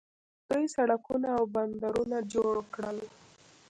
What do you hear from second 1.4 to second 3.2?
بندرونه جوړ کړل.